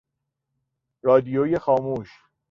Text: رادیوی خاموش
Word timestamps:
رادیوی 1.03 1.57
خاموش 1.59 2.09